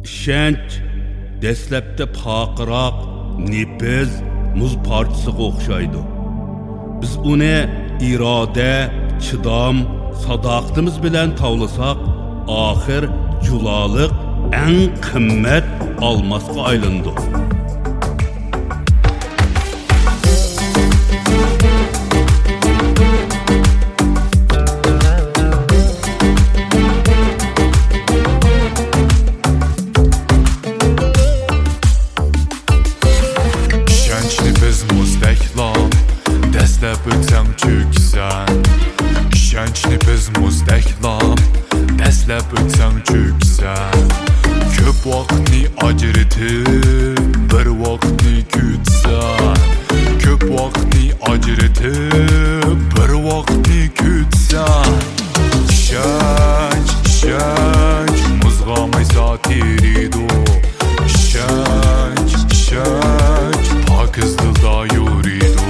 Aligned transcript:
İşənç, 0.00 0.78
dəsləbdə 1.42 2.06
paqıraq, 2.16 3.00
nepez, 3.50 4.14
muz 4.56 4.76
parçasına 4.86 5.42
oxşaydı. 5.46 6.00
Biz 7.02 7.12
onu 7.32 7.50
iradə, 8.10 8.72
çidam, 9.26 9.82
sadaqətimiz 10.24 10.96
bilən 11.04 11.36
tavlasaq, 11.40 12.00
axır 12.48 13.10
culalıq 13.44 14.16
ən 14.64 14.88
qimmət 15.04 15.68
almasqa 16.08 16.60
aylındı. 16.72 17.39
Vaqtni 45.04 45.60
ajratib 45.86 47.18
bir 47.50 47.68
vaqtni 47.82 48.44
kutsan 48.52 49.56
ko'p 50.22 50.42
vaqtni 50.56 51.04
ajratib 51.30 52.82
bir 52.94 53.12
vaqtni 53.26 53.80
kutsan 54.00 54.92
ishonch 55.76 56.92
ishonch 57.12 58.22
muzg'amaysa 58.42 59.26
teridu 59.48 60.26
ishonch 61.06 62.34
ishonch 62.56 63.68
pokiz 63.88 64.36
dilda 64.42 64.76
yuridu 64.94 65.68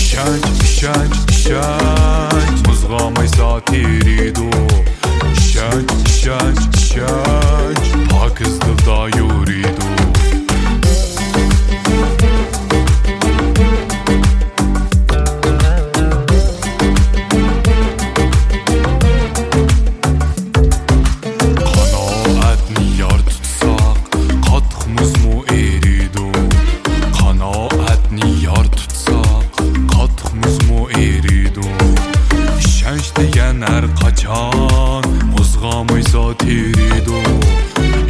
ishonch 0.00 0.48
ishonch 0.68 1.18
ishonch 1.36 2.58
muzg'amaysa 2.68 3.50
teridu 3.70 4.48
ishonch 4.48 4.51
ishonch 33.42 33.62
degan 33.62 33.62
har 33.62 33.86
qachon 34.00 35.04
muzg'amaysa 35.34 36.22
teridu 36.42 37.18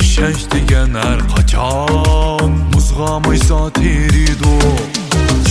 ishonch 0.01 0.43
degan 0.53 0.95
har 0.95 1.21
qachon 1.33 2.51
muzg'amaysa 2.73 3.61
teridu 3.79 4.55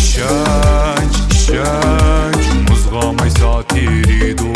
ishonch 0.01 1.17
ishonch 1.35 2.45
muzg'amaysa 2.69 3.53
teridu 3.73 4.51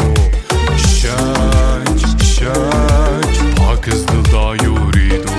ishonch 0.78 2.04
ishonch 2.26 3.38
pokiz 3.58 4.02
dilda 4.08 4.46
yuridu. 4.64 5.34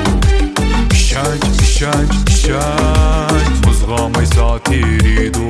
İshonch 0.93 1.47
ishonch 1.67 2.17
ishonch 2.35 3.49
muzg'amaysa 3.67 4.49
teridu 4.69 5.49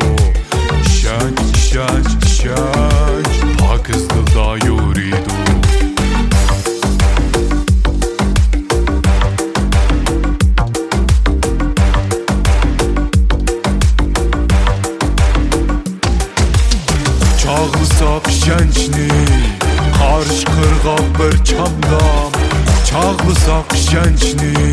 Çağlısak 17.57 18.31
şençni 18.31 19.09
Qarış 19.99 20.45
qırğaq 20.45 21.05
bir 21.19 21.45
çamdam. 21.45 22.31
Çağlısak 22.91 23.77
şençni 23.91 24.71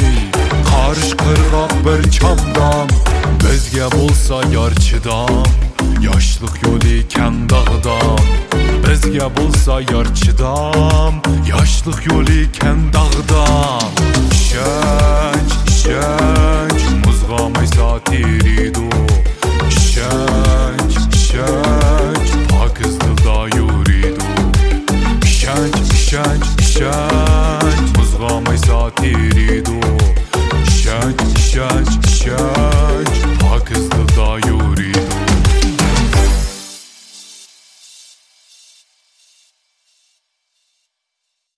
Qarış 0.70 1.12
qırğaq 1.12 1.74
bir 1.86 2.12
çamdam. 2.12 2.88
Bizge 3.44 3.82
bolsa 3.82 4.50
yarçıdam 4.54 5.44
Yaşlıq 6.02 6.56
yolu 6.66 6.98
kən 7.14 7.50
dağdam. 7.50 8.20
Bizge 8.90 9.28
bolsa 9.38 9.82
yarçıdam 9.82 11.14
Yaşlıq 11.50 12.12
yolu 12.12 12.42
kən 12.60 12.94
dağdam. 12.94 13.92
İşənç, 14.32 15.50
judge. 31.54 32.03